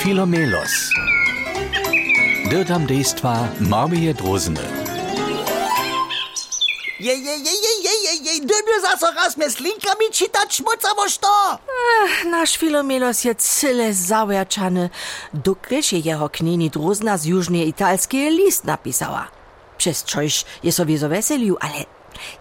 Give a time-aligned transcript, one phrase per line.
[0.00, 0.88] Filomelos.
[2.48, 4.64] Dirtam dejstva Marmije Drozene.
[7.00, 11.04] Je, je, je, je, je, je, je, dymy zase raz mnie z linkami czytać szmucało
[11.20, 11.58] to.
[12.30, 14.90] Nasz Filomelos je cyle załerczany,
[15.34, 19.28] dokryż je jeho knini druzna z jużnej italskiej list napisała.
[19.78, 21.84] Przez coś je sobie zo weselił, ale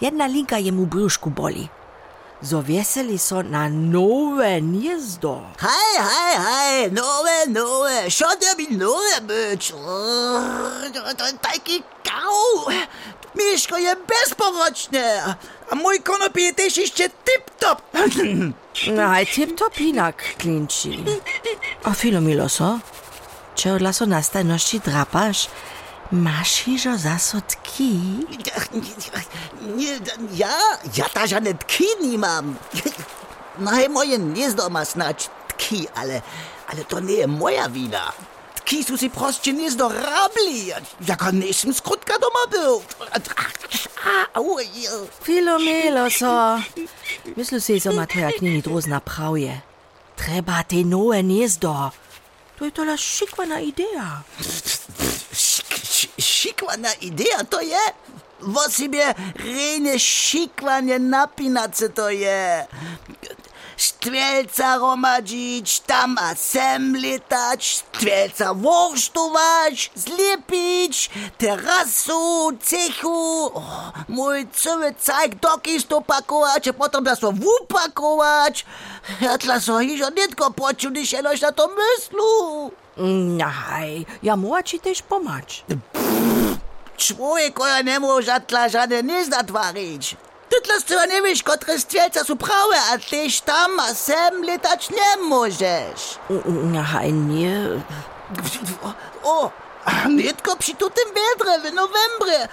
[0.00, 1.68] jedna linka jemu brzuszku boli.
[2.40, 5.40] Zavesili so na nove gnezdo.
[5.58, 9.72] Haj, haj, haj, nove, nove, što da bi nove bič?
[11.42, 12.74] Taki kao,
[13.34, 15.22] Miško je bezporočne,
[15.70, 17.78] a moj konop je tež ještě tip-top.
[19.14, 20.98] Aj tip-top inak, klinči.
[21.84, 22.78] A filomilo so?
[23.54, 25.48] Če odlaso nastajnosti drapaš,
[26.12, 28.24] masz hižo zaso tki?
[29.76, 29.98] Nie,
[30.34, 31.26] ja, ja ta
[32.00, 32.56] nie mam.
[33.58, 36.22] No hej, moje gniezdo ma snać tki, ale,
[36.68, 38.12] ale to nie jest moja wina.
[38.54, 39.10] Tki su si
[39.52, 40.66] gniezdo rabli,
[41.06, 42.82] jak on nie skrótka doma był.
[44.04, 44.90] A, au, je.
[45.22, 46.60] Filomeloso,
[47.36, 49.60] myślę si, so ma tvoja knini druzna pravje.
[50.16, 51.90] Treba te nowe gniezdo.
[52.58, 54.22] To je tola šikvana ideja.
[56.68, 57.80] Šikvana ideja to je?
[58.40, 62.66] Vo sobie rejne šikvanie napinace to je.
[63.76, 75.34] Stwielca romadzić, tam a sem litać, stwielca worsztować, zlepić, terasu, cechu, o, mój cały cajk
[75.34, 78.66] dokiś to pakować, a potem da so wupakować.
[79.20, 82.70] Ja tla so hižo nitko poču, niż ja na to myslu.
[83.38, 85.64] Na hej, ja moja ci też pomać.
[86.98, 90.16] Człowiek ja nie może atla żadne nie zatwarić.
[90.48, 94.90] Ty tla ty nie wiesz, które stwielca są prawe, a tyś tam a sem litać
[94.90, 96.18] nie możesz.
[96.72, 97.68] Na hej, nie.
[99.22, 99.50] O,
[100.08, 102.48] nitko przy tutym wiedrze w novembrze.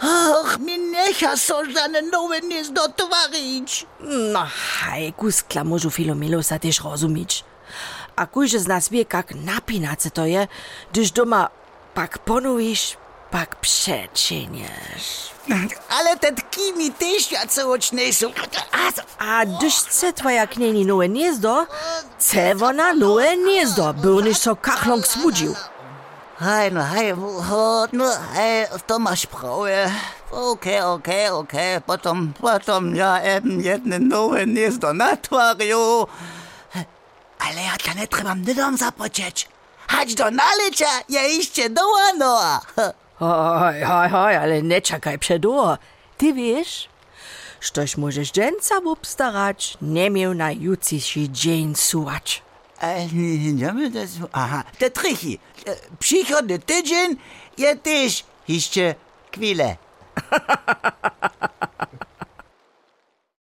[0.00, 3.86] Ach, mi niecha so żadne nowe nie zdotwarić.
[4.32, 7.44] Na hej, kuskla môžu Filomelosa też rozumieć.
[8.16, 10.48] A kujże z nas wie, jak napinace to je,
[10.92, 11.48] gdyż doma
[11.94, 12.96] pak ponujisz,
[13.30, 13.56] pak.
[15.88, 18.32] Ale te tki mi też jacołoczne są.
[18.72, 18.92] A,
[19.24, 21.66] A gdyż chce twoja knieni nowe gniezdo,
[22.18, 25.54] chce ona nowe gniezdo, by so kachląg smudził.
[26.38, 27.12] Hej, no hej,
[27.48, 28.04] ho, no
[28.34, 29.90] hej, to masz prawie.
[30.30, 36.06] Okej, okej, okej, potom, potom ja eben jedne nowe gniezdo natwariu.
[37.38, 39.48] Ale ja to nie trebam nidom zapoczeć.
[39.88, 42.60] Chodź do nalicza, ja iście do Anoa.
[43.20, 45.78] Hoj, hoj, hoj, ale nie czekaj przedło.
[46.16, 46.88] Ty wiesz,
[47.60, 52.42] sztoś możesz dżęca obstarać, nie miał na jutrzejszy dzień suwać.
[52.80, 55.38] E, nie wiem, das, aha, te trichy.
[55.66, 57.16] E, Przychodny tydzień
[57.58, 58.94] je też jeszcze
[59.32, 59.76] chwilę.